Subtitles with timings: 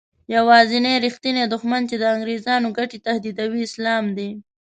[0.35, 4.29] یوازینی رښتینی دښمن چې د انګریزانو ګټې تهدیدوي اسلام دی.